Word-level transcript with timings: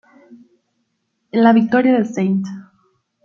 En 1.31 1.43
la 1.43 1.53
victoria 1.53 1.93
de 1.93 2.01
St. 2.01 2.43